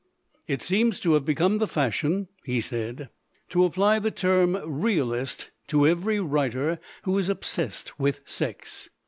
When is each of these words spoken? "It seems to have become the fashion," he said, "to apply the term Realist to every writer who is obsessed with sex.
"It 0.47 0.63
seems 0.63 0.99
to 1.01 1.13
have 1.13 1.25
become 1.25 1.59
the 1.59 1.67
fashion," 1.67 2.27
he 2.43 2.59
said, 2.59 3.09
"to 3.49 3.63
apply 3.65 3.99
the 3.99 4.09
term 4.09 4.57
Realist 4.65 5.51
to 5.67 5.85
every 5.87 6.19
writer 6.19 6.79
who 7.03 7.19
is 7.19 7.29
obsessed 7.29 7.99
with 7.99 8.19
sex. 8.25 8.89